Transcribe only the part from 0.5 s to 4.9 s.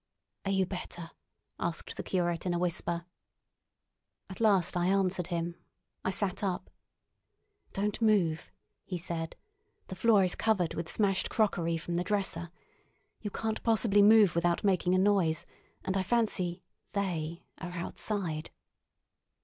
you better?" asked the curate in a whisper. At last I